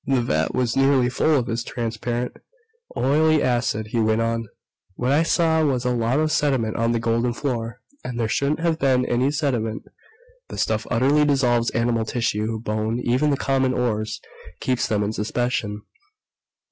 "The 0.07 0.21
vat 0.21 0.55
was 0.55 0.75
nearly 0.75 1.09
full 1.09 1.35
of 1.37 1.45
this 1.45 1.63
transparent, 1.63 2.35
oily 2.97 3.43
acid," 3.43 3.89
he 3.91 3.99
went 3.99 4.19
on. 4.21 4.47
"What 4.95 5.11
I 5.11 5.21
saw 5.21 5.63
was 5.63 5.85
a 5.85 5.91
lot 5.91 6.19
of 6.19 6.31
sediment 6.31 6.75
on 6.75 6.91
the 6.91 6.99
golden 6.99 7.33
floor. 7.33 7.81
And 8.03 8.19
there 8.19 8.27
shouldn't 8.27 8.61
have 8.61 8.79
been 8.79 9.05
any 9.05 9.29
sediment! 9.29 9.83
The 10.47 10.57
stuff 10.57 10.87
utterly 10.89 11.23
dissolves 11.23 11.69
animal 11.69 12.03
tissue, 12.05 12.59
bone, 12.59 12.99
even 13.03 13.29
the 13.29 13.37
common 13.37 13.75
ores 13.75 14.19
keeps 14.59 14.87
them 14.87 15.03
in 15.03 15.13
suspension. 15.13 15.83